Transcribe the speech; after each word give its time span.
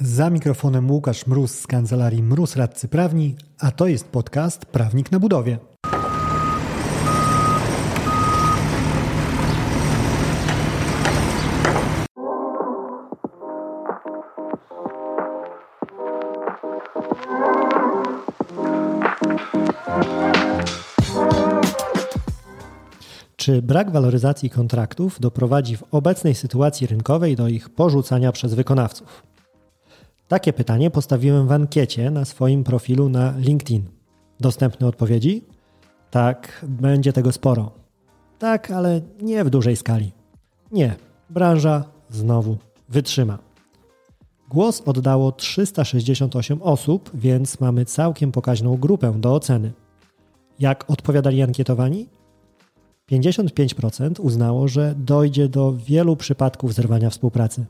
Za 0.00 0.30
mikrofonem 0.30 0.90
Łukasz 0.90 1.26
Mróz 1.26 1.58
z 1.58 1.66
kancelarii 1.66 2.22
Mróz 2.22 2.56
Radcy 2.56 2.88
Prawni, 2.88 3.36
a 3.58 3.70
to 3.70 3.86
jest 3.86 4.08
podcast 4.08 4.66
Prawnik 4.66 5.12
na 5.12 5.20
Budowie. 5.20 5.58
Czy 23.36 23.62
brak 23.62 23.90
waloryzacji 23.90 24.50
kontraktów 24.50 25.20
doprowadzi 25.20 25.76
w 25.76 25.84
obecnej 25.90 26.34
sytuacji 26.34 26.86
rynkowej 26.86 27.36
do 27.36 27.48
ich 27.48 27.68
porzucania 27.68 28.32
przez 28.32 28.54
wykonawców? 28.54 29.35
Takie 30.28 30.52
pytanie 30.52 30.90
postawiłem 30.90 31.48
w 31.48 31.52
ankiecie 31.52 32.10
na 32.10 32.24
swoim 32.24 32.64
profilu 32.64 33.08
na 33.08 33.34
LinkedIn. 33.38 33.84
Dostępne 34.40 34.86
odpowiedzi? 34.86 35.44
Tak, 36.10 36.64
będzie 36.68 37.12
tego 37.12 37.32
sporo. 37.32 37.70
Tak, 38.38 38.70
ale 38.70 39.00
nie 39.22 39.44
w 39.44 39.50
dużej 39.50 39.76
skali. 39.76 40.12
Nie, 40.72 40.94
branża 41.30 41.84
znowu 42.10 42.56
wytrzyma. 42.88 43.38
Głos 44.48 44.82
oddało 44.86 45.32
368 45.32 46.62
osób, 46.62 47.10
więc 47.14 47.60
mamy 47.60 47.84
całkiem 47.84 48.32
pokaźną 48.32 48.76
grupę 48.76 49.12
do 49.16 49.34
oceny. 49.34 49.72
Jak 50.58 50.90
odpowiadali 50.90 51.42
ankietowani? 51.42 52.06
55% 53.10 54.20
uznało, 54.20 54.68
że 54.68 54.94
dojdzie 54.98 55.48
do 55.48 55.72
wielu 55.72 56.16
przypadków 56.16 56.74
zerwania 56.74 57.10
współpracy. 57.10 57.64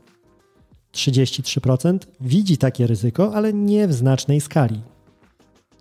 33% 0.97 1.99
widzi 2.21 2.57
takie 2.57 2.87
ryzyko, 2.87 3.35
ale 3.35 3.53
nie 3.53 3.87
w 3.87 3.93
znacznej 3.93 4.41
skali. 4.41 4.81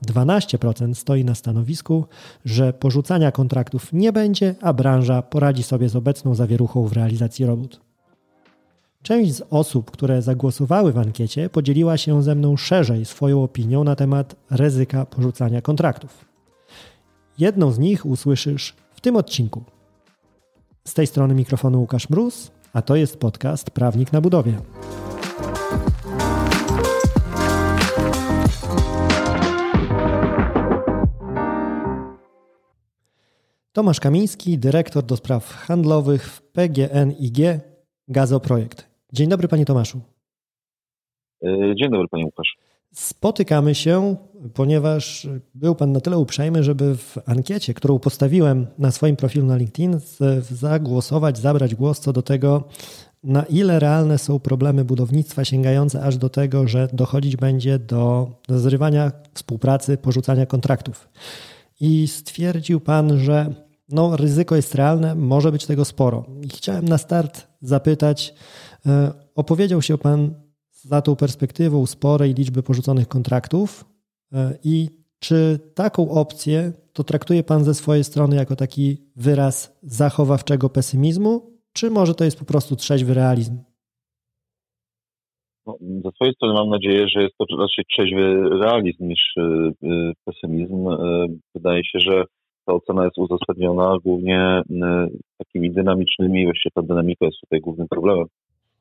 12% 0.07 0.95
stoi 0.95 1.25
na 1.25 1.35
stanowisku, 1.35 2.05
że 2.45 2.73
porzucania 2.73 3.33
kontraktów 3.33 3.93
nie 3.93 4.13
będzie, 4.13 4.55
a 4.61 4.73
branża 4.73 5.23
poradzi 5.23 5.63
sobie 5.63 5.89
z 5.89 5.97
obecną 5.97 6.35
zawieruchą 6.35 6.87
w 6.87 6.93
realizacji 6.93 7.47
robót. 7.47 7.81
Część 9.03 9.35
z 9.35 9.43
osób, 9.51 9.91
które 9.91 10.23
zagłosowały 10.23 10.93
w 10.93 10.99
ankiecie, 10.99 11.51
podzieliła 11.51 11.97
się 11.97 12.23
ze 12.23 12.35
mną 12.35 12.57
szerzej 12.57 13.05
swoją 13.05 13.43
opinią 13.43 13.85
na 13.85 13.97
temat 13.97 14.37
ryzyka 14.51 15.07
porzucania 15.07 15.63
kontraktów. 15.63 16.25
Jedną 17.39 17.71
z 17.71 17.79
nich 17.79 18.07
usłyszysz 18.07 18.75
w 18.95 19.01
tym 19.01 19.17
odcinku. 19.17 19.65
Z 20.85 20.95
tej 20.95 21.07
strony 21.07 21.35
mikrofonu 21.35 21.81
Łukasz 21.81 22.11
Mróz, 22.11 22.51
a 22.73 22.83
to 22.83 22.97
jest 22.97 23.19
podcast 23.19 23.71
Prawnik 23.71 24.13
na 24.13 24.21
Budowie. 24.21 24.61
Tomasz 33.73 34.01
Kamiński, 34.01 34.59
dyrektor 34.59 35.03
do 35.03 35.17
spraw 35.17 35.55
handlowych 35.55 36.31
w 36.33 36.43
PGNiG 36.43 37.37
Gazoprojekt. 38.09 38.89
Dzień 39.13 39.29
dobry 39.29 39.49
panie 39.49 39.65
Tomaszu. 39.65 40.01
E, 41.45 41.75
dzień 41.75 41.91
dobry 41.91 42.09
panie 42.09 42.25
Łukasz. 42.25 42.57
Spotykamy 42.93 43.75
się, 43.75 44.17
ponieważ 44.55 45.29
był 45.55 45.75
Pan 45.75 45.93
na 45.93 46.01
tyle 46.01 46.19
uprzejmy, 46.19 46.63
żeby 46.63 46.97
w 46.97 47.19
ankiecie, 47.27 47.75
którą 47.75 47.99
postawiłem 47.99 48.67
na 48.79 48.91
swoim 48.91 49.17
profilu 49.17 49.47
na 49.47 49.57
LinkedIn, 49.57 50.01
zagłosować, 50.51 51.39
zabrać 51.39 51.75
głos 51.75 52.01
co 52.01 52.13
do 52.13 52.23
tego, 52.23 52.65
na 53.27 53.43
ile 53.43 53.79
realne 53.79 54.19
są 54.19 54.39
problemy 54.39 54.85
budownictwa 54.85 55.45
sięgające 55.45 56.03
aż 56.03 56.17
do 56.17 56.29
tego, 56.29 56.69
że 56.69 56.89
dochodzić 56.93 57.37
będzie 57.37 57.79
do 57.79 58.31
zrywania 58.49 59.13
współpracy, 59.35 59.97
porzucania 59.97 60.47
kontraktów. 60.47 61.09
I 61.81 62.09
stwierdził 62.09 62.81
Pan, 62.81 63.19
że 63.19 63.55
no, 63.89 64.17
ryzyko 64.17 64.57
jest 64.57 64.75
realne, 64.75 65.15
może 65.15 65.53
być 65.53 65.67
tego 65.67 65.85
sporo. 65.85 66.27
I 66.43 66.49
chciałem 66.49 66.89
na 66.89 66.99
start 66.99 67.47
zapytać, 67.63 68.35
e, 68.87 69.13
opowiedział 69.35 69.83
się 69.83 69.99
Pan 69.99 70.35
za 70.73 71.03
tą 71.03 71.17
perspektywą 71.17 71.87
sporej 71.87 72.35
liczby 72.35 72.63
porzuconych 72.63 73.09
kontraktów 73.09 73.85
e, 74.33 74.59
i 74.65 74.91
czy 75.19 75.61
taką 75.75 76.11
opcję 76.11 76.73
to 76.93 77.05
traktuje 77.05 77.45
Pan 77.45 77.65
ze 77.65 77.75
swojej 77.75 78.05
strony 78.05 78.37
jako 78.37 78.57
taki 78.57 79.11
wyraz 79.17 79.73
zachowawczego 79.83 80.69
pesymizmu, 80.69 81.56
czy 81.77 81.91
może 81.91 82.15
to 82.15 82.25
jest 82.25 82.39
po 82.39 82.45
prostu 82.45 82.77
trzeźwy 82.77 83.15
realizm? 83.15 83.59
No, 85.67 85.77
ze 86.05 86.11
swojej 86.11 86.35
strony 86.35 86.55
mam 86.55 86.69
nadzieję, 86.69 87.09
że 87.09 87.23
jest 87.23 87.37
to 87.39 87.45
raczej 87.59 87.85
trzeźwy 87.85 88.49
realizm 88.61 89.09
niż 89.09 89.37
y, 89.37 89.43
y, 89.43 90.13
pesymizm. 90.25 90.89
Y, 90.89 91.27
wydaje 91.55 91.85
się, 91.85 91.99
że 91.99 92.25
ta 92.67 92.73
ocena 92.73 93.05
jest 93.05 93.19
uzasadniona 93.19 93.97
głównie 94.05 94.63
takimi 95.39 95.71
dynamicznymi, 95.71 96.45
właściwie 96.45 96.71
ta 96.75 96.83
dynamika 96.83 97.27
jest 97.27 97.41
tutaj 97.41 97.61
głównym 97.61 97.89
problemem, 97.89 98.27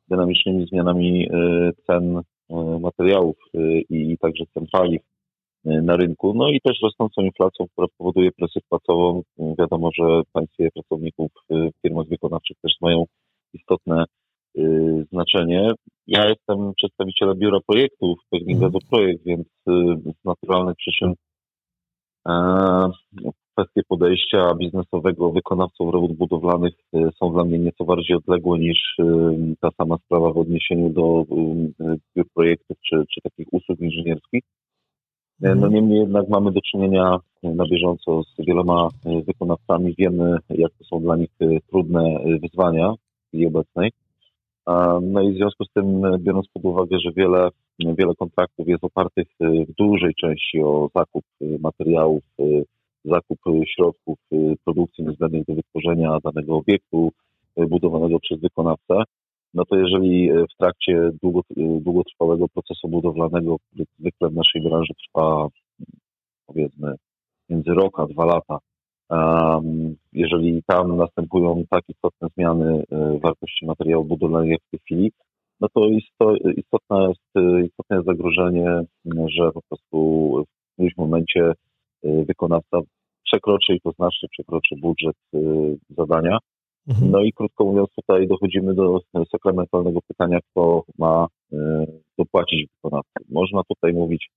dynamicznymi 0.10 0.68
zmianami 0.68 1.30
cen 1.88 2.22
materiałów 2.80 3.36
i 3.90 4.18
także 4.18 4.44
cen 4.54 4.66
paliw 4.72 5.02
na 5.66 5.96
rynku, 5.96 6.34
no 6.36 6.50
i 6.50 6.62
też 6.62 6.78
rosnącą 6.84 7.22
inflacją, 7.22 7.66
która 7.72 7.88
powoduje 7.98 8.32
presję 8.32 8.62
płacową. 8.70 9.22
Wiadomo, 9.60 9.90
że 9.94 10.22
państwie 10.34 10.70
pracowników 10.72 11.32
w 11.50 11.70
firmach 11.82 12.08
wykonawczych 12.08 12.58
też 12.62 12.74
mają 12.82 13.06
istotne 13.54 14.06
y, 14.58 15.06
znaczenie. 15.12 15.72
Ja 16.08 16.30
jestem 16.30 16.74
przedstawicielem 16.78 17.38
biura 17.40 17.60
projektów, 17.68 18.20
pewnie 18.30 18.56
mm. 18.56 18.72
projekt, 18.90 19.24
więc 19.26 19.48
z 20.22 20.26
naturalnych 20.26 20.76
przyczyn 20.76 21.14
e, 22.28 22.90
kwestie 23.56 23.82
podejścia 23.88 24.56
biznesowego 24.56 25.32
wykonawców 25.32 25.94
robót 25.94 26.14
budowlanych 26.14 26.74
są 27.20 27.34
dla 27.34 27.44
mnie 27.44 27.60
nieco 27.60 27.86
bardziej 27.86 28.18
odległe 28.18 28.60
niż 28.60 28.96
ta 29.62 29.70
sama 29.78 29.98
sprawa 29.98 30.34
w 30.34 30.38
odniesieniu 30.38 30.90
do 30.90 31.26
biur 32.16 32.26
projektów 32.34 32.78
czy, 32.90 33.04
czy 33.14 33.22
takich 33.22 33.48
usług 33.52 33.80
inżynierskich. 33.80 34.44
E, 35.42 35.56
no 35.56 35.68
mhm. 35.68 35.74
niemniej 35.74 36.00
jednak 36.00 36.30
mamy 36.30 36.52
do 36.52 36.62
czynienia 36.62 37.18
na 37.44 37.66
bieżąco 37.66 38.24
z 38.24 38.46
wieloma 38.46 38.90
e, 39.06 39.22
wykonawcami. 39.22 39.96
Wiemy, 39.98 40.38
jak 40.50 40.72
to 40.72 40.84
są 40.84 41.00
dla 41.00 41.16
nich 41.16 41.30
e, 41.42 41.46
trudne 41.70 42.20
wyzwania 42.42 42.94
w 42.94 43.28
chwili 43.28 43.46
obecnej. 43.46 43.92
No 45.02 45.22
i 45.22 45.34
w 45.34 45.36
związku 45.36 45.66
z 45.66 45.74
tym, 45.74 46.02
biorąc 46.20 46.48
pod 46.54 46.66
uwagę, 46.66 46.98
że 47.00 47.12
wiele, 47.12 47.50
wiele 47.80 48.16
kontraktów 48.16 48.68
jest 48.68 48.84
opartych 48.84 49.28
w 49.40 49.74
dużej 49.78 50.14
części 50.16 50.62
o 50.62 50.90
zakup 50.96 51.24
materiałów, 51.60 52.24
zakup 53.06 53.40
środków 53.76 54.18
produkcji 54.64 55.04
niezbędnych 55.04 55.46
do 55.46 55.54
wytworzenia 55.56 56.18
danego 56.24 56.56
obiektu 56.56 57.12
budowanego 57.58 58.20
przez 58.20 58.40
wykonawcę, 58.40 59.04
no 59.56 59.66
to 59.66 59.76
jeżeli 59.76 60.32
e, 60.32 60.46
w 60.54 60.58
trakcie 60.58 60.94
e, 60.94 61.12
długotrwałego 61.82 62.48
procesu 62.48 62.88
budowlanego, 62.88 63.58
który 63.60 63.86
zwykle 64.00 64.30
w 64.30 64.34
naszej 64.34 64.62
branży 64.62 64.94
trwa 64.94 65.48
powiedzmy 66.48 66.96
między 67.50 67.74
rok 67.74 68.00
a 68.00 68.06
dwa 68.06 68.26
lata, 68.26 68.58
jeżeli 70.14 70.64
tam 70.68 70.98
następują 70.98 71.64
tak 71.70 71.84
istotne 71.90 72.28
zmiany 72.38 72.84
e, 72.92 73.20
wartości 73.20 73.66
materiału 73.66 74.06
budowlanego 74.06 74.52
jak 74.52 74.62
w 74.62 74.70
tej 74.70 74.80
chwili, 74.80 75.12
no 75.60 75.68
to 75.74 75.88
istotne 76.58 77.08
jest, 77.08 77.48
istotne 77.68 77.96
jest 77.96 78.06
zagrożenie, 78.06 78.82
że 79.28 79.52
po 79.52 79.62
prostu 79.62 79.98
w 80.44 80.74
którymś 80.74 80.98
momencie 80.98 81.52
wykonawca 82.04 82.80
przekroczy 83.24 83.74
i 83.74 83.82
to 83.82 83.92
znacznie 83.92 84.30
przekroczy 84.30 84.76
budżet 84.82 85.16
zadania, 85.90 86.38
Mhm. 86.88 87.12
No 87.12 87.22
i 87.22 87.34
krótko 87.34 87.66
mówiąc, 87.66 87.90
tutaj 87.96 88.28
dochodzimy 88.28 88.74
do 88.74 89.00
sakramentalnego 89.32 90.00
pytania, 90.08 90.40
kto 90.52 90.84
ma 90.98 91.28
y, 91.54 91.58
dopłacić 92.18 92.70
wykonawcy. 92.76 93.20
Można 93.30 93.62
tutaj 93.64 93.94
mówić 93.94 94.30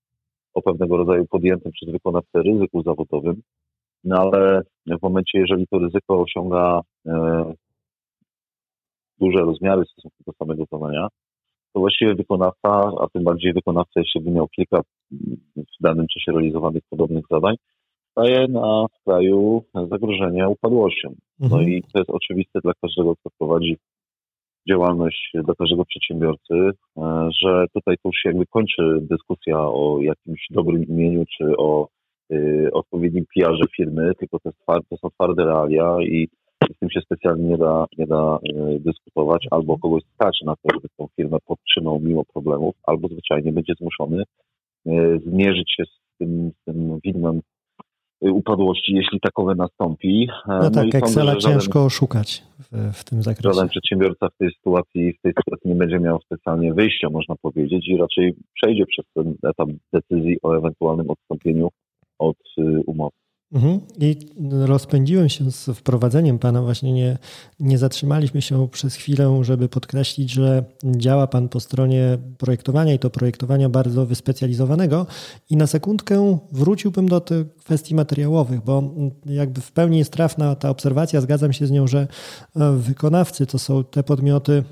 o 0.55 0.63
pewnego 0.63 0.97
rodzaju 0.97 1.27
podjętym 1.27 1.73
przez 1.73 1.91
wykonawcę 1.91 2.43
ryzyku 2.43 2.83
zawodowym, 2.83 3.43
no 4.05 4.17
ale 4.17 4.63
w 4.87 5.03
momencie, 5.03 5.39
jeżeli 5.39 5.67
to 5.67 5.79
ryzyko 5.79 6.21
osiąga 6.21 6.81
y, 7.07 7.11
duże 9.21 9.39
rozmiary 9.39 9.85
w 9.85 9.91
stosunku 9.91 10.17
do 10.27 10.33
samego 10.33 10.65
zadania, 10.73 11.09
to 11.73 11.81
właściwie 11.81 12.15
wykonawca, 12.15 12.69
a 13.01 13.07
tym 13.13 13.25
bardziej 13.25 13.53
wykonawca, 13.53 14.01
jeśli 14.01 14.21
by 14.21 14.31
miał 14.31 14.49
kilka 14.49 14.81
w 15.57 15.83
danym 15.83 16.07
czasie 16.07 16.33
realizowanych 16.33 16.83
podobnych 16.91 17.25
zadań, 17.31 17.57
staje 18.19 18.49
na 18.49 18.87
kraju 19.05 19.63
zagrożenia 19.91 20.49
upadłością. 20.49 21.15
No 21.41 21.47
mhm. 21.47 21.69
i 21.69 21.83
to 21.83 21.99
jest 21.99 22.11
oczywiste 22.11 22.61
dla 22.61 22.73
każdego, 22.83 23.17
kto 23.17 23.31
prowadzi 23.39 23.77
działalność, 24.69 25.33
dla 25.35 25.55
każdego 25.55 25.85
przedsiębiorcy, 25.85 26.55
e, 26.55 27.29
że 27.43 27.67
tutaj 27.75 27.97
to 27.97 28.09
już 28.09 28.17
się 28.17 28.29
jakby 28.29 28.47
kończy 28.47 28.83
dyskusja 29.01 29.59
o 29.59 29.99
jakimś 30.01 30.47
dobrym 30.51 30.85
imieniu 30.85 31.25
czy 31.37 31.57
o 31.57 31.89
y, 32.33 32.69
odpowiednim 32.73 33.25
PR-ze 33.35 33.65
firmy, 33.77 34.13
tylko 34.19 34.39
to, 34.39 34.49
jest, 34.49 34.89
to 34.91 34.97
są 34.97 35.11
twarde 35.11 35.45
realia 35.45 35.97
i 36.03 36.29
z 36.75 36.79
tym 36.79 36.91
się 36.91 37.01
specjalnie 37.01 37.49
nie 37.49 37.59
da, 37.59 37.87
nie 37.99 38.07
da 38.07 38.39
dyskutować, 38.81 39.47
albo 39.51 39.79
kogoś 39.79 40.03
stać 40.15 40.39
na 40.45 40.55
to, 40.57 40.75
żeby 40.75 40.89
tą 40.97 41.07
firmę 41.17 41.39
podtrzymał 41.47 42.01
mimo 42.01 42.25
problemów, 42.25 42.75
albo 42.83 43.09
zwyczajnie 43.09 43.53
będzie 43.53 43.73
zmuszony 43.81 44.23
zmierzyć 45.27 45.75
się 45.77 45.85
z 45.85 46.19
tym, 46.19 46.51
z 46.61 46.65
tym 46.65 47.01
widmem 47.05 47.41
upadłości, 48.21 48.93
jeśli 48.93 49.21
takowe 49.21 49.55
nastąpi. 49.55 50.29
No, 50.49 50.59
no 50.59 50.71
tak, 50.71 50.95
Excela 50.95 51.37
ciężko 51.37 51.85
oszukać 51.85 52.43
w, 52.59 52.93
w, 52.93 53.05
tym 53.05 53.23
zakresie. 53.23 53.55
Żaden 53.55 53.69
przedsiębiorca 53.69 54.29
w 54.29 54.37
tej 54.37 54.51
sytuacji 54.55 55.13
w 55.13 55.21
tej 55.23 55.33
sytuacji 55.33 55.71
nie 55.71 55.75
będzie 55.75 55.99
miał 56.01 56.21
specjalnie 56.21 56.75
wyjścia, 56.75 57.11
można 57.11 57.35
powiedzieć, 57.43 57.89
i 57.89 57.97
raczej 57.97 58.35
przejdzie 58.55 58.87
przez 58.87 59.05
ten 59.15 59.35
etap 59.45 59.69
decyzji 59.93 60.37
o 60.43 60.57
ewentualnym 60.57 61.11
odstąpieniu 61.11 61.69
od 62.19 62.37
y, 62.59 62.83
umowy. 62.87 63.17
Mhm. 63.53 63.81
I 64.01 64.17
rozpędziłem 64.51 65.29
się 65.29 65.51
z 65.51 65.65
wprowadzeniem 65.65 66.39
Pana. 66.39 66.63
Właśnie 66.63 66.93
nie, 66.93 67.19
nie 67.61 67.79
zatrzymaliśmy 67.79 68.43
się 68.43 68.69
przez 68.69 68.95
chwilę, 68.95 69.39
żeby 69.43 69.69
podkreślić, 69.69 70.31
że 70.31 70.65
działa 70.85 71.27
Pan 71.27 71.49
po 71.49 71.61
stronie 71.61 72.19
projektowania 72.39 72.95
i 72.95 72.99
to 72.99 73.11
projektowania 73.11 73.69
bardzo 73.69 74.07
wyspecjalizowanego. 74.07 75.07
I 75.51 75.57
na 75.57 75.67
sekundkę 75.67 76.39
wróciłbym 76.53 77.09
do 77.09 77.21
tych 77.21 77.55
kwestii 77.57 77.95
materiałowych, 77.95 78.65
bo 78.65 78.95
jakby 79.27 79.61
w 79.61 79.73
pełni 79.73 79.99
jest 79.99 80.13
trafna 80.13 80.55
ta 80.55 80.71
obserwacja. 80.71 81.21
Zgadzam 81.21 81.53
się 81.53 81.67
z 81.67 81.71
nią, 81.71 81.87
że 81.87 82.09
e, 82.57 82.73
wykonawcy 82.73 83.47
to 83.47 83.59
są 83.59 83.85
te 83.85 84.03
podmioty, 84.03 84.65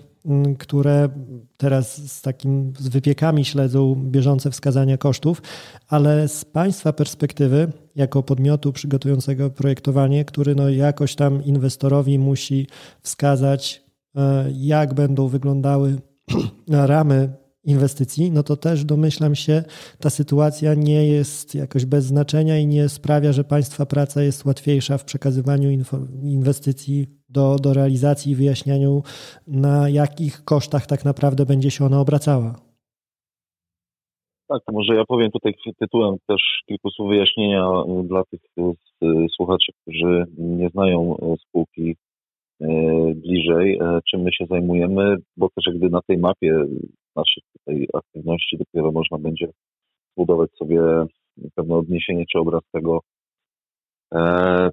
które 0.58 1.08
teraz 1.56 2.12
z 2.12 2.22
takim 2.22 2.72
z 2.78 2.88
wypiekami 2.88 3.44
śledzą 3.44 3.94
bieżące 3.94 4.50
wskazania 4.50 4.98
kosztów, 4.98 5.42
ale 5.88 6.28
z 6.28 6.44
Państwa 6.44 6.92
perspektywy, 6.92 7.72
jako 7.94 8.22
podmiotu 8.22 8.72
przygotującego 8.72 9.50
projektowanie, 9.50 10.24
który 10.24 10.54
no 10.54 10.70
jakoś 10.70 11.14
tam 11.14 11.44
inwestorowi 11.44 12.18
musi 12.18 12.66
wskazać, 13.02 13.84
e, 14.16 14.50
jak 14.54 14.94
będą 14.94 15.28
wyglądały 15.28 15.96
ramy 16.68 17.32
inwestycji, 17.64 18.30
no 18.30 18.42
to 18.42 18.56
też 18.56 18.84
domyślam 18.84 19.34
się, 19.34 19.64
ta 20.00 20.10
sytuacja 20.10 20.74
nie 20.74 21.06
jest 21.06 21.54
jakoś 21.54 21.84
bez 21.84 22.04
znaczenia 22.04 22.58
i 22.58 22.66
nie 22.66 22.88
sprawia, 22.88 23.32
że 23.32 23.44
Państwa 23.44 23.86
praca 23.86 24.22
jest 24.22 24.44
łatwiejsza 24.44 24.98
w 24.98 25.04
przekazywaniu 25.04 25.70
inwestycji 26.22 27.15
do, 27.36 27.56
do 27.64 27.70
realizacji 27.72 28.32
i 28.32 28.34
wyjaśnianiu, 28.34 29.02
na 29.46 29.88
jakich 29.88 30.44
kosztach 30.44 30.86
tak 30.86 31.04
naprawdę 31.04 31.46
będzie 31.46 31.70
się 31.70 31.84
ona 31.84 32.00
obracała. 32.00 32.54
Tak, 34.48 34.62
może 34.72 34.94
ja 34.94 35.04
powiem 35.04 35.30
tutaj 35.30 35.54
tytułem 35.80 36.16
też 36.26 36.42
kilku 36.66 36.90
słów 36.90 37.08
wyjaśnienia 37.08 37.64
y, 38.00 38.08
dla 38.08 38.22
tych 38.30 38.40
y, 39.02 39.26
słuchaczy, 39.36 39.72
którzy 39.82 40.24
nie 40.38 40.68
znają 40.68 41.16
spółki 41.48 41.96
bliżej, 43.14 43.80
czym 44.10 44.20
my 44.20 44.32
się 44.32 44.46
zajmujemy, 44.50 45.16
bo 45.36 45.48
też 45.48 45.66
jakby 45.66 45.90
na 45.90 46.00
tej 46.06 46.18
mapie 46.18 46.64
naszych 47.16 47.44
tutaj 47.52 47.86
aktywności 47.94 48.58
dopiero 48.58 48.92
można 48.92 49.18
będzie 49.18 49.48
zbudować 50.12 50.50
sobie 50.58 50.80
pewne 51.54 51.74
odniesienie 51.74 52.24
czy 52.32 52.38
obraz 52.38 52.62
tego, 52.72 53.00
E, 53.00 53.15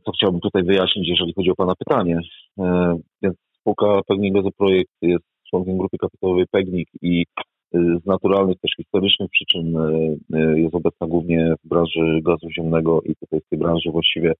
co 0.05 0.11
chciałbym 0.15 0.41
tutaj 0.41 0.63
wyjaśnić, 0.63 1.09
jeżeli 1.09 1.33
chodzi 1.33 1.49
o 1.49 1.55
Pana 1.55 1.73
pytanie. 1.75 2.19
E, 2.59 2.95
więc 3.21 3.35
spółka 3.59 3.99
Pegnik 4.07 4.33
Gazoprojekt 4.33 4.91
jest 5.01 5.25
członkiem 5.49 5.77
grupy 5.77 5.97
kapitałowej 5.97 6.45
Pegnik 6.51 6.89
i 7.01 7.25
e, 7.75 7.79
z 8.03 8.05
naturalnych, 8.05 8.59
też 8.59 8.71
historycznych 8.77 9.29
przyczyn 9.29 9.77
jest 10.55 10.75
obecna 10.75 11.07
głównie 11.07 11.53
w 11.63 11.67
branży 11.67 12.21
gazu 12.23 12.49
ziemnego 12.49 13.01
i 13.01 13.15
tutaj 13.15 13.39
w 13.39 13.49
tej 13.49 13.59
branży 13.59 13.91
właściwie 13.91 14.33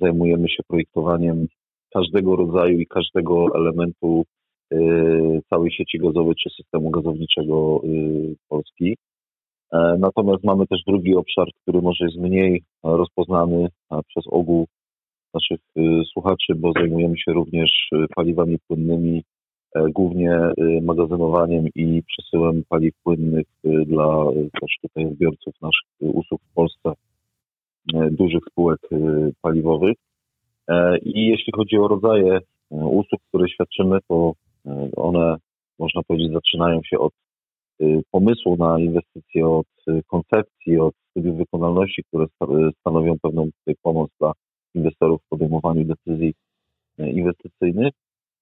zajmujemy 0.00 0.48
się 0.48 0.62
projektowaniem 0.68 1.46
każdego 1.94 2.36
rodzaju 2.36 2.80
i 2.80 2.86
każdego 2.86 3.46
elementu 3.54 4.24
całej 5.50 5.70
sieci 5.70 5.98
gazowej 5.98 6.34
czy 6.34 6.50
systemu 6.50 6.90
gazowniczego 6.90 7.80
Polski. 8.48 8.96
E, 9.72 9.96
natomiast 9.98 10.44
mamy 10.44 10.66
też 10.66 10.80
drugi 10.86 11.16
obszar, 11.16 11.46
który 11.62 11.82
może 11.82 12.04
jest 12.04 12.16
mniej 12.16 12.62
rozpoznany 12.84 13.68
przez 14.08 14.24
ogół 14.26 14.66
naszych 15.36 15.60
y, 15.76 16.04
słuchaczy, 16.12 16.54
bo 16.54 16.72
zajmujemy 16.72 17.18
się 17.18 17.32
również 17.32 17.70
y, 17.92 18.06
paliwami 18.16 18.58
płynnymi, 18.68 19.22
e, 19.74 19.80
głównie 19.90 20.32
y, 20.32 20.80
magazynowaniem 20.82 21.68
i 21.74 22.02
przesyłem 22.02 22.62
paliw 22.68 22.94
płynnych 23.04 23.46
dla 23.86 24.24
też 24.60 24.70
tutaj 24.82 25.06
odbiorców 25.06 25.54
naszych 25.62 25.88
usług 26.00 26.40
w 26.50 26.54
Polsce, 26.54 26.92
e, 27.94 28.10
dużych 28.10 28.42
spółek 28.50 28.80
paliwowych. 29.42 29.96
I 31.02 31.26
jeśli 31.26 31.52
chodzi 31.56 31.78
o 31.78 31.88
rodzaje 31.88 32.38
usług, 32.70 33.20
które 33.28 33.48
świadczymy, 33.48 33.98
to 34.08 34.32
one, 34.96 35.36
można 35.78 36.02
powiedzieć, 36.02 36.32
zaczynają 36.32 36.80
się 36.82 36.98
od 36.98 37.12
pomysłu 38.10 38.56
na 38.56 38.80
inwestycje, 38.80 39.48
od 39.48 39.66
y, 39.88 40.02
koncepcji, 40.06 40.78
od 40.78 40.94
studiów 41.10 41.36
wykonalności, 41.36 42.02
które 42.08 42.24
y, 42.24 42.70
stanowią 42.80 43.16
pewną 43.22 43.48
pomoc 43.82 44.10
dla 44.20 44.32
inwestorów 44.74 45.20
w 45.22 45.28
podejmowaniu 45.28 45.84
decyzji 45.84 46.34
inwestycyjnych, 46.98 47.92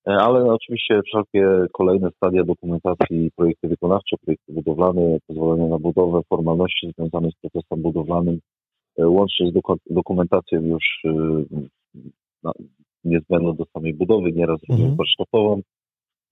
ale 0.04 0.44
oczywiście 0.44 1.00
wszelkie 1.06 1.66
kolejne 1.72 2.10
stadia 2.16 2.44
dokumentacji, 2.44 3.30
projekty 3.36 3.68
wykonawcze, 3.68 4.16
projekty 4.24 4.52
budowlane, 4.52 5.18
pozwolenia 5.26 5.68
na 5.68 5.78
budowę, 5.78 6.20
formalności 6.28 6.92
związane 6.98 7.30
z 7.30 7.34
procesem 7.34 7.82
budowlanym, 7.82 8.38
łącznie 8.98 9.50
z 9.50 9.52
dokumentacją 9.90 10.60
już 10.60 11.02
niezbędną 13.04 13.54
do 13.54 13.64
samej 13.64 13.94
budowy, 13.94 14.32
nieraz 14.32 14.60
mhm. 14.70 14.96
warsztatową, 14.96 15.60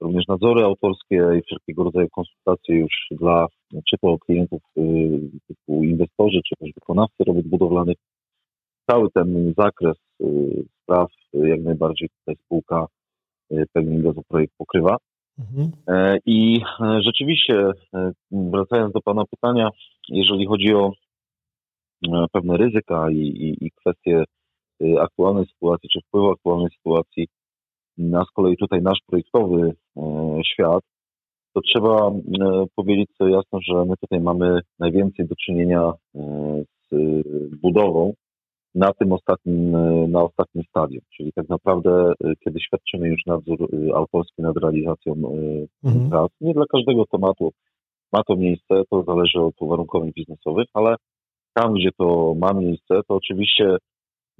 również 0.02 0.26
nadzory 0.28 0.64
autorskie 0.64 1.16
i 1.38 1.42
wszelkiego 1.42 1.84
rodzaju 1.84 2.08
konsultacje 2.08 2.76
już 2.76 3.06
dla 3.10 3.46
czy 3.90 3.96
to 4.00 4.18
klientów 4.18 4.62
y, 4.78 5.20
typu 5.48 5.84
inwestorzy, 5.84 6.40
czy 6.48 6.54
też 6.58 6.70
wykonawcy 6.74 7.24
robót 7.26 7.46
budowlanych. 7.46 7.96
Cały 8.90 9.10
ten 9.10 9.54
zakres 9.58 9.96
y, 10.20 10.64
spraw 10.82 11.08
y, 11.34 11.48
jak 11.48 11.60
najbardziej 11.60 12.08
tutaj 12.08 12.36
spółka 12.44 12.86
pewnie 13.72 14.12
projekt 14.28 14.54
pokrywa. 14.58 14.96
Mhm. 15.38 15.72
E, 15.88 16.18
I 16.26 16.60
e, 16.80 17.02
rzeczywiście, 17.02 17.70
e, 17.94 18.12
wracając 18.30 18.92
do 18.92 19.00
Pana 19.00 19.24
pytania, 19.30 19.70
jeżeli 20.08 20.46
chodzi 20.46 20.74
o 20.74 20.92
pewne 22.32 22.56
ryzyka 22.56 23.10
i, 23.10 23.16
i, 23.16 23.66
i 23.66 23.70
kwestie 23.70 24.24
aktualnej 25.00 25.46
sytuacji, 25.46 25.88
czy 25.92 26.00
wpływu 26.00 26.30
aktualnej 26.30 26.68
sytuacji 26.76 27.28
na 27.98 28.24
z 28.24 28.30
kolei 28.30 28.56
tutaj 28.56 28.82
nasz 28.82 28.98
projektowy 29.06 29.74
e, 29.96 30.02
świat, 30.44 30.82
to 31.54 31.60
trzeba 31.60 32.08
e, 32.08 32.12
powiedzieć 32.76 33.10
sobie 33.18 33.32
jasno, 33.32 33.58
że 33.62 33.84
my 33.84 33.96
tutaj 33.96 34.20
mamy 34.20 34.60
najwięcej 34.78 35.26
do 35.26 35.34
czynienia 35.46 35.92
e, 36.14 36.62
z 36.90 36.94
budową 37.62 38.12
na 38.74 38.92
tym 38.92 39.12
ostatnim, 39.12 39.70
na 40.10 40.22
ostatnim 40.22 40.64
stadium. 40.64 41.02
Czyli 41.16 41.32
tak 41.32 41.48
naprawdę, 41.48 42.12
kiedy 42.44 42.60
świadczymy 42.60 43.08
już 43.08 43.26
nadzór 43.26 43.68
autorski 43.94 44.42
nad 44.42 44.56
realizacją 44.56 45.12
mhm. 45.84 46.10
prac, 46.10 46.30
nie 46.40 46.54
dla 46.54 46.64
każdego 46.66 47.04
tematu 47.06 47.52
ma 48.12 48.22
to 48.22 48.36
miejsce, 48.36 48.82
to 48.90 49.02
zależy 49.02 49.40
od 49.40 49.62
uwarunkowań 49.62 50.12
biznesowych, 50.16 50.66
ale 50.74 50.96
tam, 51.54 51.74
gdzie 51.74 51.90
to 51.98 52.34
ma 52.34 52.52
miejsce, 52.52 53.00
to 53.08 53.14
oczywiście 53.14 53.76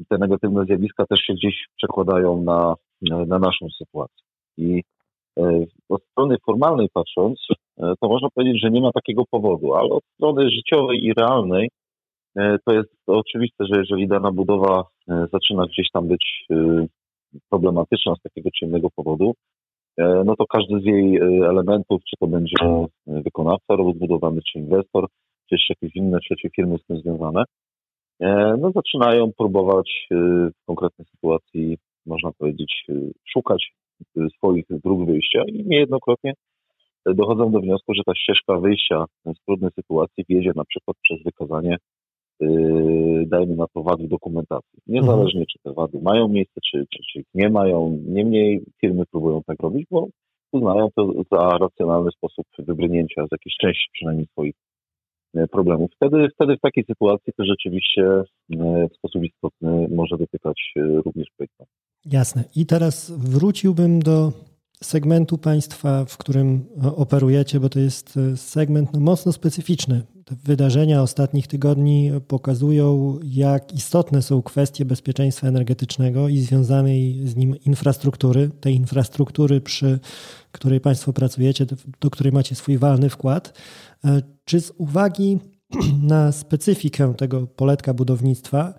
te 0.09 0.19
negatywne 0.19 0.65
zjawiska 0.65 1.07
też 1.07 1.21
się 1.21 1.35
gdzieś 1.35 1.55
przekładają 1.77 2.43
na 2.43 2.75
na 3.11 3.39
naszą 3.39 3.69
sytuację. 3.79 4.25
I 4.59 4.83
e, 5.39 5.65
od 5.89 6.03
strony 6.05 6.37
formalnej 6.47 6.89
patrząc, 6.93 7.47
e, 7.51 7.93
to 8.01 8.09
można 8.09 8.29
powiedzieć, 8.35 8.63
że 8.63 8.71
nie 8.71 8.81
ma 8.81 8.93
takiego 8.93 9.25
powodu, 9.31 9.75
ale 9.75 9.89
od 9.89 10.05
strony 10.15 10.51
życiowej 10.51 11.05
i 11.05 11.15
realnej 11.15 11.71
e, 12.37 12.57
to 12.67 12.73
jest 12.73 12.95
oczywiste, 13.07 13.65
że 13.67 13.79
jeżeli 13.79 14.09
dana 14.09 14.33
budowa 14.33 14.85
zaczyna 15.33 15.67
gdzieś 15.67 15.87
tam 15.93 16.09
być 16.09 16.47
problematyczna 17.51 18.15
z 18.15 18.23
takiego 18.23 18.51
czy 18.59 18.67
innego 18.67 18.89
powodu, 18.97 19.33
no 19.99 20.37
to 20.37 20.47
każdy 20.47 20.81
z 20.81 20.85
jej 20.85 21.17
elementów, 21.51 22.03
czy 22.11 22.17
to 22.21 22.27
będzie 22.27 22.57
wykonawca 23.07 23.77
robót 23.77 23.99
budowany, 23.99 24.41
czy 24.53 24.59
inwestor, 24.59 25.07
czy 25.49 25.55
jeszcze 25.55 25.75
jakieś 25.81 25.97
inne 25.97 26.19
trzecie 26.21 26.51
firmy 26.57 26.79
z 26.79 26.87
tym 26.87 26.99
związane, 26.99 27.45
no 28.59 28.73
zaczynają 28.75 29.33
próbować 29.39 30.07
w 30.11 30.67
konkretnej 30.67 31.07
sytuacji 31.11 31.79
można 32.07 32.31
powiedzieć, 32.39 32.85
y, 32.89 33.13
szukać 33.29 33.73
y, 34.17 34.21
swoich 34.37 34.65
dróg 34.69 35.07
wyjścia 35.07 35.43
i 35.49 35.65
niejednokrotnie 35.65 36.33
dochodzą 37.07 37.53
do 37.53 37.61
wniosku, 37.61 37.95
że 37.95 38.03
ta 38.07 38.15
ścieżka 38.15 38.61
wyjścia 38.61 39.05
z 39.27 39.45
trudnej 39.47 39.71
sytuacji 39.75 40.25
wiedzie 40.29 40.53
na 40.57 40.65
przykład 40.65 40.97
przez 41.03 41.23
wykazanie, 41.23 41.77
yy, 42.41 43.27
dajmy 43.27 43.57
na 43.57 43.67
to, 43.75 43.83
wady 43.83 44.09
dokumentacji. 44.09 44.79
Niezależnie, 44.87 45.41
mhm. 45.41 45.47
czy 45.47 45.59
te 45.63 45.73
wady 45.73 45.99
mają 46.03 46.29
miejsce, 46.29 46.61
czy, 46.71 46.85
czy, 46.91 46.99
czy 47.13 47.19
ich 47.19 47.27
nie 47.35 47.51
mają. 47.51 47.99
Niemniej 48.07 48.65
firmy 48.81 49.05
próbują 49.11 49.43
tak 49.47 49.61
robić, 49.61 49.87
bo 49.91 50.07
uznają 50.53 50.89
to 50.97 51.13
za 51.33 51.59
racjonalny 51.59 52.11
sposób 52.11 52.47
wybrnięcia 52.59 53.27
z 53.27 53.33
jakiejś 53.33 53.57
części 53.61 53.89
przynajmniej 53.93 54.27
swoich 54.27 54.55
e, 55.35 55.47
problemów. 55.47 55.91
Wtedy, 55.97 56.29
wtedy 56.35 56.57
w 56.57 56.61
takiej 56.61 56.85
sytuacji 56.85 57.33
to 57.37 57.45
rzeczywiście 57.45 58.23
w 58.91 58.97
sposób 58.97 59.25
istotny 59.25 59.89
może 59.91 60.17
dotykać 60.19 60.73
również 60.77 61.29
projektantów. 61.37 61.72
Jasne. 62.05 62.45
I 62.55 62.67
teraz 62.67 63.13
wróciłbym 63.17 64.03
do 64.03 64.33
segmentu 64.83 65.39
państwa, 65.39 66.05
w 66.05 66.17
którym 66.17 66.65
operujecie, 66.97 67.61
bo 67.61 67.69
to 67.69 67.79
jest 67.79 68.19
segment 68.37 68.93
no, 68.93 69.01
mocno 69.01 69.33
specyficzny. 69.33 70.03
Te 70.25 70.37
wydarzenia 70.45 71.03
ostatnich 71.03 71.47
tygodni 71.47 72.11
pokazują, 72.29 73.19
jak 73.23 73.75
istotne 73.75 74.23
są 74.23 74.43
kwestie 74.43 74.85
bezpieczeństwa 74.85 75.49
energetycznego 75.49 76.29
i 76.29 76.39
związanej 76.39 77.29
z 77.29 77.37
nim 77.37 77.57
infrastruktury, 77.65 78.51
tej 78.61 78.75
infrastruktury, 78.75 79.61
przy 79.61 79.99
której 80.53 80.81
Państwo 80.81 81.13
pracujecie, 81.13 81.67
do 82.01 82.11
której 82.11 82.33
macie 82.33 82.55
swój 82.55 82.79
walny 82.79 83.09
wkład. 83.09 83.59
E, 84.05 84.23
czy 84.45 84.61
z 84.61 84.73
uwagi 84.79 85.39
na 86.03 86.33
specyfikę 86.33 87.15
tego 87.15 87.47
poletka 87.47 87.95
budownictwa, 87.95 88.75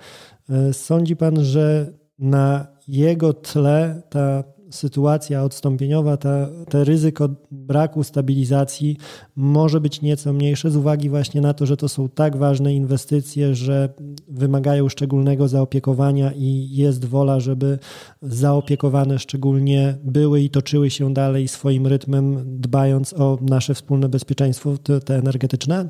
e, 0.49 0.73
sądzi 0.73 1.15
Pan, 1.15 1.43
że 1.43 1.93
na 2.23 2.67
jego 2.87 3.33
tle 3.33 4.01
ta 4.09 4.43
sytuacja 4.71 5.43
odstąpieniowa, 5.43 6.17
ta, 6.17 6.47
te 6.69 6.83
ryzyko 6.83 7.29
braku 7.51 8.03
stabilizacji 8.03 8.97
może 9.35 9.81
być 9.81 10.01
nieco 10.01 10.33
mniejsze 10.33 10.71
z 10.71 10.75
uwagi 10.75 11.09
właśnie 11.09 11.41
na 11.41 11.53
to, 11.53 11.65
że 11.65 11.77
to 11.77 11.89
są 11.89 12.09
tak 12.09 12.37
ważne 12.37 12.73
inwestycje, 12.73 13.55
że 13.55 13.89
wymagają 14.27 14.89
szczególnego 14.89 15.47
zaopiekowania 15.47 16.31
i 16.35 16.67
jest 16.71 17.05
wola, 17.05 17.39
żeby 17.39 17.79
zaopiekowane 18.21 19.19
szczególnie 19.19 19.97
były 20.03 20.41
i 20.41 20.49
toczyły 20.49 20.89
się 20.89 21.13
dalej 21.13 21.47
swoim 21.47 21.87
rytmem, 21.87 22.43
dbając 22.45 23.13
o 23.13 23.37
nasze 23.41 23.73
wspólne 23.73 24.09
bezpieczeństwo, 24.09 24.77
te, 24.77 24.99
te 24.99 25.15
energetyczne? 25.15 25.89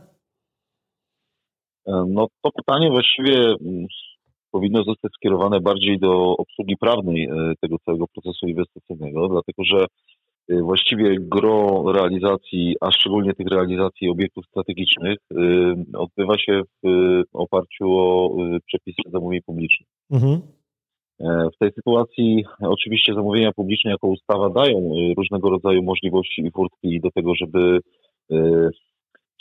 No 1.88 2.28
to 2.42 2.52
pytanie 2.52 2.90
właściwie 2.90 3.56
powinno 4.54 4.84
zostać 4.84 5.12
skierowane 5.14 5.62
bardziej 5.62 6.00
do 6.00 6.38
obsługi 6.38 6.78
prawnej 6.78 7.24
e, 7.24 7.54
tego 7.62 7.76
całego 7.86 8.06
procesu 8.08 8.48
inwestycyjnego, 8.48 9.28
dlatego 9.28 9.64
że 9.64 9.86
e, 10.50 10.62
właściwie 10.62 11.16
gro 11.20 11.84
realizacji, 11.92 12.76
a 12.82 12.92
szczególnie 12.92 13.34
tych 13.34 13.48
realizacji 13.48 14.10
obiektów 14.10 14.46
strategicznych, 14.46 15.18
e, 15.32 15.38
odbywa 15.98 16.38
się 16.38 16.62
w 16.84 17.24
oparciu 17.34 17.86
o 17.92 18.38
przepisy 18.66 19.02
zamówień 19.12 19.42
publicznych. 19.46 19.90
Mhm. 20.12 20.42
W 21.56 21.58
tej 21.60 21.72
sytuacji 21.72 22.46
oczywiście 22.62 23.14
zamówienia 23.14 23.52
publiczne 23.52 23.92
jako 23.92 24.08
ustawa 24.08 24.50
dają 24.50 24.92
różnego 25.18 25.50
rodzaju 25.50 25.84
możliwości 25.84 26.42
i 26.42 26.52
furtki 26.52 27.00
do 27.02 27.12
tego, 27.12 27.36
żeby 27.36 27.80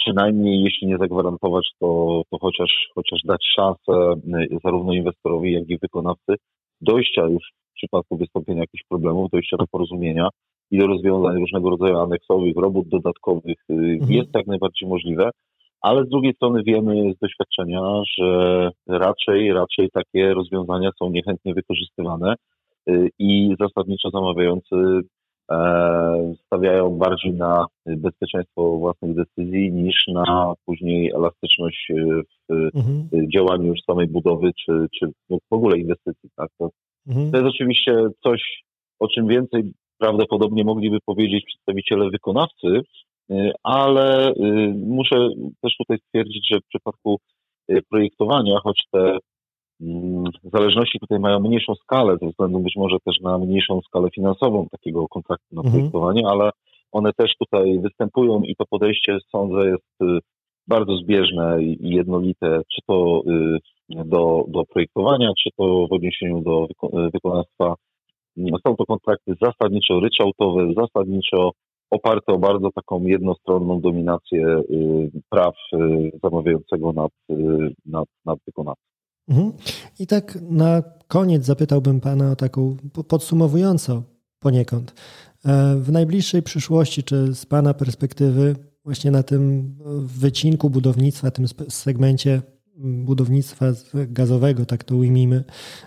przynajmniej 0.05 0.63
jeśli 0.63 0.87
nie 0.87 0.99
zagwarantować, 0.99 1.69
to, 1.81 2.23
to 2.31 2.39
chociaż, 2.39 2.71
chociaż 2.95 3.21
dać 3.25 3.45
szansę 3.57 4.15
y, 4.53 4.59
zarówno 4.65 4.93
inwestorowi, 4.93 5.53
jak 5.53 5.69
i 5.69 5.79
wykonawcy 5.79 6.35
dojścia 6.81 7.23
już 7.23 7.43
w 7.71 7.75
przypadku 7.75 8.17
wystąpienia 8.17 8.61
jakichś 8.61 8.85
problemów, 8.89 9.31
dojścia 9.31 9.57
do 9.57 9.67
porozumienia 9.67 10.29
i 10.71 10.79
do 10.79 10.87
rozwiązań 10.87 11.39
różnego 11.39 11.71
rodzaju 11.71 11.99
aneksowych, 11.99 12.57
robót 12.57 12.89
dodatkowych 12.89 13.57
y, 13.71 13.75
mhm. 13.75 14.13
jest 14.13 14.31
jak 14.35 14.47
najbardziej 14.47 14.89
możliwe, 14.89 15.31
ale 15.83 16.05
z 16.05 16.09
drugiej 16.09 16.35
strony 16.35 16.63
wiemy 16.67 17.13
z 17.17 17.19
doświadczenia, 17.19 17.81
że 18.19 18.71
raczej, 18.89 19.53
raczej 19.53 19.91
takie 19.91 20.35
rozwiązania 20.35 20.91
są 20.99 21.11
niechętnie 21.11 21.55
wykorzystywane 21.55 22.35
y, 22.89 23.09
i 23.19 23.55
zasadniczo 23.61 24.11
zamawiający 24.11 24.77
stawiają 26.47 26.91
bardziej 26.91 27.33
na 27.33 27.67
bezpieczeństwo 27.87 28.77
własnych 28.77 29.15
decyzji 29.15 29.73
niż 29.73 30.05
na 30.09 30.55
później 30.67 31.11
elastyczność 31.11 31.93
w 32.49 32.77
mhm. 32.77 33.09
działaniu 33.35 33.65
już 33.65 33.81
samej 33.87 34.09
budowy 34.09 34.51
czy, 34.65 34.87
czy 34.99 35.07
w 35.31 35.55
ogóle 35.55 35.79
inwestycji. 35.79 36.31
Tak? 36.37 36.49
To, 36.59 36.71
mhm. 37.09 37.31
to 37.31 37.37
jest 37.37 37.49
oczywiście 37.49 38.07
coś, 38.23 38.63
o 39.01 39.09
czym 39.09 39.29
więcej 39.29 39.73
prawdopodobnie 39.99 40.65
mogliby 40.65 40.99
powiedzieć 41.07 41.45
przedstawiciele 41.47 42.11
wykonawcy, 42.11 42.81
e, 43.31 43.53
ale 43.63 44.29
e, 44.29 44.35
muszę 44.87 45.29
też 45.63 45.77
tutaj 45.77 45.99
stwierdzić, 45.99 46.49
że 46.51 46.59
w 46.59 46.69
przypadku 46.69 47.19
projektowania, 47.91 48.59
choć 48.63 48.83
te 48.93 49.19
zależności 50.53 50.99
tutaj 50.99 51.19
mają 51.19 51.41
mniejszą 51.41 51.75
skalę, 51.75 52.17
ze 52.23 52.29
względu 52.29 52.61
być 52.61 52.75
może 52.77 52.97
też 53.05 53.21
na 53.21 53.39
mniejszą 53.39 53.81
skalę 53.81 54.09
finansową 54.15 54.67
takiego 54.71 55.09
kontraktu 55.09 55.47
na 55.53 55.61
mhm. 55.61 55.73
projektowanie, 55.73 56.23
ale 56.29 56.51
one 56.93 57.13
też 57.13 57.33
tutaj 57.39 57.79
występują 57.79 58.43
i 58.43 58.57
to 58.57 58.65
podejście 58.71 59.19
sądzę 59.31 59.67
jest 59.67 60.03
y, 60.03 60.19
bardzo 60.69 60.97
zbieżne 60.97 61.63
i 61.63 61.79
jednolite, 61.81 62.61
czy 62.75 62.81
to 62.87 63.23
y, 63.27 63.59
do, 64.05 64.45
do 64.49 64.65
projektowania, 64.65 65.33
czy 65.43 65.51
to 65.57 65.87
w 65.91 65.93
odniesieniu 65.93 66.41
do 66.41 66.67
wykonawstwa. 67.13 67.75
Są 68.67 68.77
to 68.77 68.87
kontrakty 68.87 69.35
zasadniczo 69.43 70.01
ryczałtowe, 70.01 70.73
zasadniczo 70.77 71.51
oparte 71.91 72.33
o 72.33 72.39
bardzo 72.39 72.71
taką 72.71 73.05
jednostronną 73.05 73.81
dominację 73.81 74.47
y, 74.47 75.11
praw 75.31 75.55
zamawiającego 76.23 76.93
nad, 76.93 77.13
nad, 77.87 78.09
nad 78.25 78.39
wykonawcą. 78.47 78.82
Mhm. 79.29 79.53
I 79.99 80.07
tak 80.07 80.39
na 80.51 80.83
koniec 81.09 81.45
zapytałbym 81.45 82.01
Pana 82.01 82.31
o 82.31 82.37
taką 82.37 82.77
podsumowująco 83.09 84.03
poniekąd. 84.39 84.95
E, 85.45 85.77
w 85.77 85.93
najbliższej 85.93 86.43
przyszłości, 86.43 87.03
czy 87.03 87.35
z 87.35 87.47
Pana 87.47 87.75
perspektywy, 87.75 88.57
właśnie 88.85 89.11
na 89.11 89.23
tym 89.23 89.75
wycinku 90.05 90.71
budownictwa, 90.71 91.31
tym 91.31 91.47
segmencie 91.69 92.43
budownictwa 93.05 93.67
gazowego, 93.95 94.67
tak 94.67 94.85
to 94.85 94.97
ujmijmy, 94.97 95.45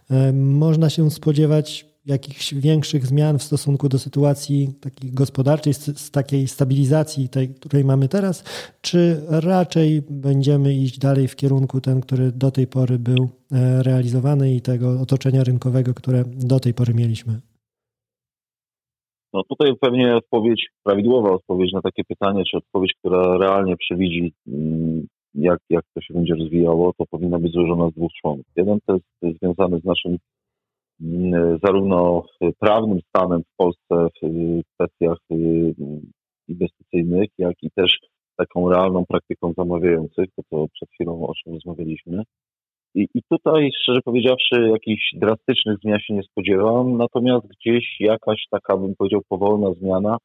e, 0.10 0.34
można 0.34 0.90
się 0.90 1.12
spodziewać 1.12 1.95
jakichś 2.06 2.54
większych 2.54 3.06
zmian 3.06 3.40
w 3.40 3.44
stosunku 3.44 3.90
do 3.90 4.00
sytuacji 4.00 4.68
takiej 4.82 5.12
gospodarczej, 5.12 5.74
z, 5.74 6.12
takiej 6.12 6.48
stabilizacji, 6.48 7.30
tej, 7.30 7.50
której 7.50 7.86
mamy 7.86 8.08
teraz, 8.08 8.44
czy 8.82 9.22
raczej 9.30 10.02
będziemy 10.10 10.74
iść 10.74 11.00
dalej 11.00 11.28
w 11.28 11.36
kierunku 11.36 11.82
ten, 11.82 12.02
który 12.02 12.32
do 12.32 12.52
tej 12.52 12.68
pory 12.68 13.00
był 13.00 13.30
e, 13.52 13.84
realizowany 13.84 14.56
i 14.56 14.62
tego 14.62 15.02
otoczenia 15.02 15.44
rynkowego, 15.44 15.94
które 15.94 16.24
do 16.26 16.60
tej 16.60 16.74
pory 16.74 16.94
mieliśmy? 16.94 17.34
No 19.34 19.44
tutaj 19.50 19.74
pewnie 19.82 20.16
odpowiedź, 20.16 20.68
prawidłowa 20.84 21.32
odpowiedź 21.32 21.74
na 21.74 21.82
takie 21.82 22.04
pytanie, 22.04 22.44
czy 22.52 22.58
odpowiedź, 22.58 22.94
która 23.00 23.38
realnie 23.38 23.78
przewidzi, 23.78 24.34
mm, 24.48 25.08
jak, 25.36 25.60
jak 25.70 25.86
to 25.94 26.02
się 26.02 26.14
będzie 26.14 26.36
rozwijało, 26.36 26.94
to 26.98 27.06
powinna 27.06 27.40
być 27.40 27.54
złożona 27.54 27.90
z 27.90 27.94
dwóch 27.94 28.12
członków. 28.22 28.46
Jeden 28.56 28.80
to 28.86 28.94
jest 28.94 29.38
związany 29.40 29.80
z 29.80 29.84
naszym 29.84 30.18
zarówno 31.64 32.24
prawnym 32.60 33.00
stanem 33.10 33.42
w 33.42 33.56
Polsce 33.58 34.08
w 34.24 34.62
kwestiach 34.74 35.18
y, 35.32 35.74
inwestycyjnych, 36.48 37.30
jak 37.38 37.56
i 37.62 37.72
też 37.72 38.00
taką 38.38 38.70
realną 38.70 39.06
praktyką 39.06 39.54
zamawiających, 39.58 40.26
to 40.36 40.44
co 40.50 40.68
przed 40.74 40.90
chwilą 40.90 41.28
o 41.28 41.34
czym 41.34 41.54
rozmawialiśmy. 41.54 42.24
I, 42.96 43.08
I 43.14 43.22
tutaj, 43.32 43.70
szczerze 43.82 44.00
powiedziawszy, 44.06 44.70
jakichś 44.72 45.16
drastycznych 45.16 45.78
zmian 45.84 46.00
się 46.00 46.14
nie 46.14 46.24
spodziewam, 46.24 46.98
natomiast 46.98 47.48
gdzieś 47.48 47.96
jakaś 48.00 48.44
taka, 48.52 48.78
bym 48.78 48.96
powiedział, 48.96 49.22
powolna 49.30 49.74
zmiana, 49.74 50.18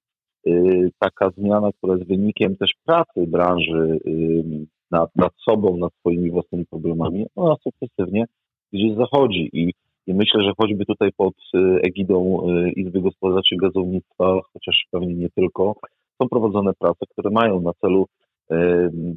yy, 0.45 0.91
taka 0.99 1.31
zmiana, 1.31 1.71
która 1.73 1.95
jest 1.95 2.09
wynikiem 2.09 2.57
też 2.57 2.71
pracy 2.85 3.27
branży 3.27 3.99
yy, 4.05 4.67
nad, 4.91 5.17
nad 5.17 5.33
sobą, 5.49 5.77
nad 5.77 5.93
swoimi 5.95 6.31
własnymi 6.31 6.67
problemami, 6.67 7.27
ona 7.37 7.55
sukcesywnie 7.62 8.25
gdzieś 8.73 8.97
zachodzi 8.97 9.50
i 9.53 9.73
i 10.07 10.14
myślę, 10.14 10.42
że 10.42 10.52
choćby 10.59 10.85
tutaj 10.85 11.11
pod 11.16 11.35
y, 11.54 11.59
egidą 11.83 12.47
y, 12.49 12.71
Izby 12.71 13.00
Gospodarczej 13.00 13.59
Gazownictwa, 13.59 14.40
chociaż 14.52 14.85
pewnie 14.90 15.14
nie 15.14 15.28
tylko, 15.30 15.75
są 16.23 16.28
prowadzone 16.28 16.73
prace, 16.78 17.07
które 17.11 17.30
mają 17.30 17.61
na 17.61 17.73
celu, 17.80 18.07
y, 18.52 18.57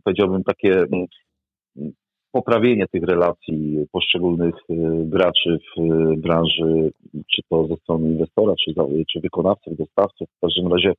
powiedziałbym, 0.03 0.43
takie 0.43 0.71
mm, 0.71 1.07
poprawienie 2.31 2.85
tych 2.91 3.03
relacji 3.03 3.85
poszczególnych 3.91 4.55
graczy 5.05 5.59
w 5.77 5.81
branży, 6.17 6.91
czy 7.35 7.41
to 7.49 7.67
ze 7.67 7.75
strony 7.75 8.09
inwestora, 8.09 8.53
czy, 8.65 8.73
czy 9.13 9.19
wykonawców, 9.19 9.77
dostawców, 9.77 10.27
w 10.37 10.41
każdym 10.41 10.73
razie 10.73 10.93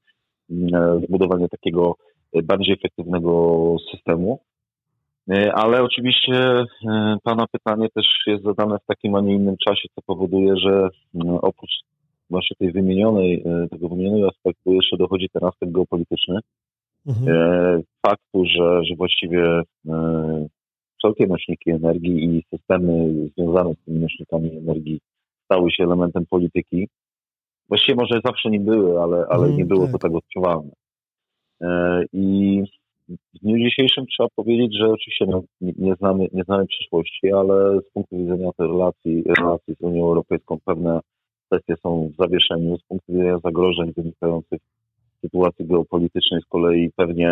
mm, 0.51 1.01
zbudowanie 1.07 1.49
takiego 1.49 1.95
bardziej 2.45 2.75
efektywnego 2.75 3.77
systemu. 3.91 4.41
E, 5.31 5.53
ale 5.55 5.83
oczywiście 5.83 6.35
e, 6.35 7.17
Pana 7.23 7.47
pytanie 7.47 7.89
też 7.95 8.07
jest 8.27 8.45
zadane 8.45 8.79
w 8.79 8.87
takim, 8.87 9.15
a 9.15 9.21
nie 9.21 9.35
innym 9.35 9.57
czasie, 9.69 9.89
co 9.95 10.03
powoduje, 10.07 10.57
że 10.57 10.89
oprócz 11.43 11.71
właśnie 12.31 12.57
tej 12.57 12.73
wymienionej, 12.73 13.43
e, 13.47 13.69
tego 13.69 13.89
wymienionego 13.89 14.29
aspektu 14.29 14.73
jeszcze 14.73 14.97
dochodzi 14.97 15.29
ten 15.33 15.45
aspekt 15.45 15.73
geopolityczny. 15.73 16.39
Mhm. 17.07 17.83
Faktu, 18.07 18.45
że, 18.45 18.85
że 18.85 18.97
właściwie 18.97 19.63
wszelkie 20.99 21.27
nośniki 21.27 21.71
energii 21.71 22.25
i 22.25 22.43
systemy 22.51 23.15
związane 23.37 23.75
z 23.75 23.85
tymi 23.85 23.99
nośnikami 23.99 24.57
energii 24.57 25.01
stały 25.45 25.71
się 25.71 25.85
elementem 25.85 26.27
polityki. 26.27 26.89
Właściwie 27.69 27.97
może 27.97 28.21
zawsze 28.25 28.51
nie 28.51 28.61
były, 28.61 29.01
ale, 29.01 29.17
ale 29.17 29.43
mhm, 29.43 29.57
nie 29.57 29.65
było 29.65 29.83
tak. 29.83 29.93
to 29.93 29.99
tak 29.99 30.13
odczuwalne. 30.15 30.71
I 32.13 32.63
w 33.09 33.39
dniu 33.43 33.59
dzisiejszym 33.59 34.07
trzeba 34.07 34.29
powiedzieć, 34.37 34.79
że 34.79 34.89
oczywiście 34.89 35.27
no, 35.27 35.43
nie, 35.61 35.95
znamy, 35.95 36.29
nie 36.33 36.45
znamy 36.45 36.67
przyszłości, 36.67 37.33
ale 37.33 37.81
z 37.81 37.93
punktu 37.93 38.17
widzenia 38.17 38.51
tej 38.57 38.67
relacji, 38.69 39.25
relacji 39.39 39.75
z 39.75 39.81
Unią 39.81 40.03
Europejską 40.07 40.59
pewne 40.65 41.01
kwestie 41.47 41.75
są 41.83 42.11
w 42.13 42.17
zawieszeniu. 42.17 42.79
Z 42.79 42.83
punktu 42.83 43.13
widzenia 43.13 43.39
zagrożeń 43.45 43.93
wynikających 43.97 44.61
z 45.19 45.21
sytuacji 45.21 45.67
geopolitycznej 45.67 46.41
z 46.41 46.45
kolei 46.45 46.91
pewnie 46.97 47.31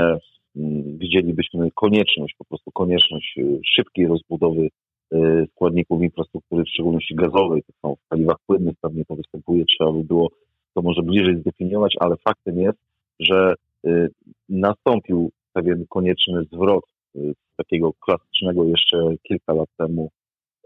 mm, 0.57 0.99
widzielibyśmy 0.99 1.71
konieczność, 1.75 2.35
po 2.39 2.45
prostu 2.45 2.71
konieczność 2.71 3.39
y, 3.39 3.61
szybkiej 3.77 4.07
rozbudowy 4.07 4.69
y, 5.15 5.47
składników 5.51 6.03
infrastruktury, 6.03 6.65
w 6.65 6.69
szczególności 6.69 7.15
gazowej, 7.15 7.63
to 7.63 7.73
są 7.83 7.95
w 7.95 8.09
paliwach 8.09 8.37
płynnych, 8.47 8.75
pewnie 8.81 9.05
to 9.05 9.17
występuje, 9.17 9.65
trzeba 9.65 9.93
by 9.93 10.05
było 10.05 10.29
to 10.75 10.83
może 10.83 11.03
bliżej 11.03 11.41
zdefiniować, 11.41 11.95
ale 12.01 12.17
faktem 12.17 12.61
jest, 12.61 12.79
że 13.21 13.55
y, 13.87 14.09
nastąpił 14.49 15.31
pewien 15.53 15.85
konieczny 15.89 16.45
zwrot 16.53 16.85
z 17.15 17.57
takiego 17.57 17.93
klasycznego 18.01 18.65
jeszcze 18.65 18.97
kilka 19.29 19.55
lat 19.55 19.69
temu 19.79 20.11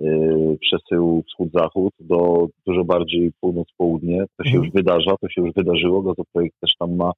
Y, 0.01 0.59
przesyłu 0.61 1.23
wschód-zachód 1.23 1.95
do 2.01 2.47
dużo 2.67 2.85
bardziej 2.85 3.33
północ-południe. 3.41 4.25
To 4.37 4.45
się 4.45 4.51
mhm. 4.51 4.65
już 4.65 4.73
wydarza, 4.73 5.17
to 5.21 5.29
się 5.29 5.41
już 5.43 5.55
wydarzyło. 5.55 6.03
Gazoprojekt 6.03 6.57
też 6.61 6.71
tam 6.79 6.97
ma 6.97 7.13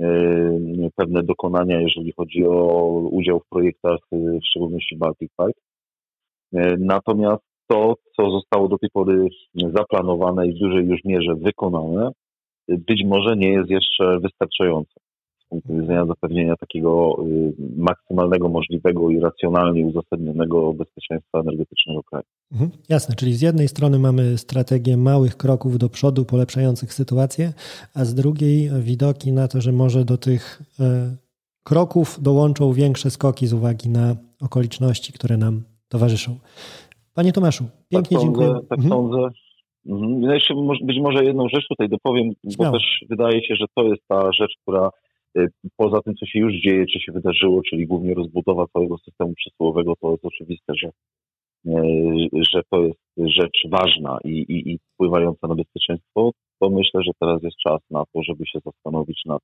y, 0.00 0.90
pewne 0.96 1.22
dokonania, 1.22 1.80
jeżeli 1.80 2.12
chodzi 2.12 2.46
o 2.46 2.84
udział 3.10 3.40
w 3.40 3.48
projektach, 3.48 3.98
y, 4.12 4.38
w 4.42 4.46
szczególności 4.46 4.96
Baltic 4.96 5.30
Pipe. 5.38 5.60
Natomiast 6.78 7.42
to, 7.66 7.94
co 8.16 8.30
zostało 8.30 8.68
do 8.68 8.78
tej 8.78 8.90
pory 8.90 9.28
zaplanowane 9.54 10.46
i 10.46 10.52
w 10.52 10.58
dużej 10.58 10.86
już 10.86 11.04
mierze 11.04 11.34
wykonane, 11.34 12.10
być 12.68 13.04
może 13.04 13.36
nie 13.36 13.48
jest 13.48 13.70
jeszcze 13.70 14.18
wystarczające 14.18 15.00
punktu 15.52 15.80
widzenia 15.80 16.06
zapewnienia 16.06 16.56
takiego 16.56 17.16
y, 17.26 17.52
maksymalnego 17.76 18.48
możliwego 18.48 19.10
i 19.10 19.20
racjonalnie 19.20 19.86
uzasadnionego 19.86 20.72
bezpieczeństwa 20.72 21.40
energetycznego 21.40 22.02
kraju. 22.02 22.24
Mhm, 22.52 22.70
jasne, 22.88 23.14
czyli 23.14 23.34
z 23.34 23.42
jednej 23.42 23.68
strony 23.68 23.98
mamy 23.98 24.38
strategię 24.38 24.96
małych 24.96 25.36
kroków 25.36 25.78
do 25.78 25.88
przodu 25.88 26.24
polepszających 26.24 26.92
sytuację, 26.94 27.52
a 27.94 28.04
z 28.04 28.14
drugiej 28.14 28.70
widoki 28.80 29.32
na 29.32 29.48
to, 29.48 29.60
że 29.60 29.72
może 29.72 30.04
do 30.04 30.18
tych 30.18 30.62
e, 30.80 31.16
kroków 31.64 32.22
dołączą 32.22 32.72
większe 32.72 33.10
skoki 33.10 33.46
z 33.46 33.52
uwagi 33.52 33.88
na 33.88 34.16
okoliczności, 34.40 35.12
które 35.12 35.36
nam 35.36 35.62
towarzyszą. 35.88 36.38
Panie 37.14 37.32
Tomaszu, 37.32 37.64
pięknie 37.88 38.16
tak 38.16 38.26
dziękuję. 38.26 38.48
Sądzę, 38.48 38.66
tak 38.68 38.78
mhm. 38.78 38.88
sądzę. 38.88 39.28
Mhm. 39.86 40.22
Jeszcze 40.22 40.54
być 40.84 40.98
może 41.00 41.24
jedną 41.24 41.48
rzecz 41.48 41.68
tutaj 41.68 41.88
dopowiem, 41.88 42.32
Śmiało. 42.54 42.72
bo 42.72 42.78
też 42.78 43.04
wydaje 43.10 43.44
się, 43.44 43.54
że 43.56 43.64
to 43.76 43.82
jest 43.82 44.02
ta 44.08 44.32
rzecz, 44.32 44.52
która 44.62 44.90
poza 45.76 46.02
tym, 46.02 46.14
co 46.14 46.26
się 46.26 46.38
już 46.38 46.52
dzieje, 46.54 46.86
czy 46.86 47.00
się 47.00 47.12
wydarzyło, 47.12 47.62
czyli 47.62 47.86
głównie 47.86 48.14
rozbudowa 48.14 48.66
całego 48.72 48.98
systemu 48.98 49.34
przesyłowego, 49.34 49.94
to 50.00 50.10
jest 50.10 50.24
oczywiste, 50.24 50.72
że, 50.82 50.88
y, 51.66 52.28
że 52.52 52.62
to 52.70 52.82
jest 52.82 53.00
rzecz 53.16 53.68
ważna 53.70 54.18
i, 54.24 54.30
i, 54.30 54.72
i 54.72 54.78
wpływająca 54.78 55.48
na 55.48 55.54
bezpieczeństwo, 55.54 56.30
to 56.60 56.70
myślę, 56.70 57.00
że 57.06 57.12
teraz 57.20 57.42
jest 57.42 57.56
czas 57.56 57.80
na 57.90 58.04
to, 58.12 58.22
żeby 58.22 58.46
się 58.46 58.58
zastanowić 58.64 59.22
nad 59.26 59.42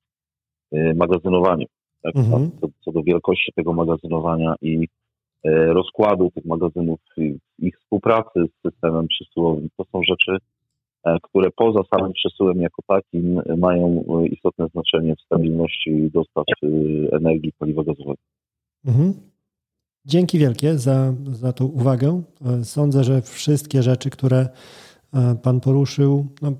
y, 0.73 0.93
magazynowaniem. 0.95 1.67
Tak? 2.03 2.15
Mhm. 2.15 2.51
Co, 2.85 2.91
do 2.91 3.03
wielkości 3.03 3.51
tego 3.55 3.73
magazynowania 3.73 4.55
i 4.61 4.87
rozkładu 5.67 6.31
tych 6.35 6.45
magazynów, 6.45 6.99
ich 7.59 7.79
współpracy 7.79 8.29
z 8.35 8.69
systemem 8.71 9.07
przesyłowym, 9.07 9.69
to 9.77 9.83
są 9.91 10.01
rzeczy, 10.03 10.37
które 11.23 11.51
poza 11.51 11.79
samym 11.93 12.13
przesyłem 12.13 12.61
jako 12.61 12.81
takim 12.87 13.41
mają 13.57 14.03
e, 14.07 14.27
istotne 14.27 14.67
znaczenie 14.67 15.15
w 15.15 15.21
stabilności 15.21 16.11
dostaw 16.13 16.45
e, 16.63 16.67
energii 17.15 17.53
paliwa 17.59 17.83
gazowego. 17.83 18.21
Mhm. 18.85 19.13
Dzięki 20.05 20.39
wielkie 20.39 20.77
za, 20.77 21.13
za 21.31 21.53
tą 21.53 21.65
uwagę. 21.65 22.21
Sądzę, 22.63 23.03
że 23.03 23.21
wszystkie 23.21 23.83
rzeczy, 23.83 24.09
które 24.09 24.49
Pan 25.43 25.59
poruszył, 25.59 26.27
no, 26.41 26.51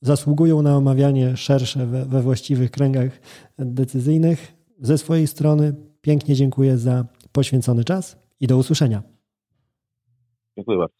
zasługują 0.00 0.62
na 0.62 0.76
omawianie 0.76 1.36
szersze 1.36 1.86
we, 1.86 2.04
we 2.04 2.20
właściwych 2.20 2.70
kręgach 2.70 3.20
decyzyjnych. 3.58 4.56
Ze 4.78 4.98
swojej 4.98 5.26
strony 5.26 5.74
pięknie 6.00 6.34
dziękuję 6.34 6.78
za 6.78 7.04
poświęcony 7.32 7.84
czas 7.84 8.22
i 8.40 8.46
do 8.46 8.56
usłyszenia. 8.56 9.02
Dziękuję 10.56 10.78
bardzo. 10.78 10.99